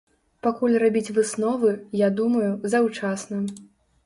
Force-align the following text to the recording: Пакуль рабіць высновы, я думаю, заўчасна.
Пакуль 0.45 0.77
рабіць 0.83 1.13
высновы, 1.17 1.75
я 2.01 2.09
думаю, 2.21 2.49
заўчасна. 2.75 3.45